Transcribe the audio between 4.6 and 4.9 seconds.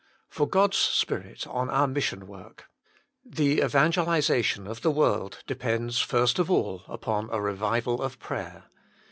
of the